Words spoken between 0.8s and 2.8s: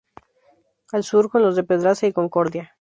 Al sur, con los de Pedraza y Concordia.